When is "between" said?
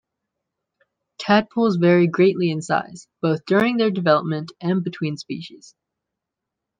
4.83-5.15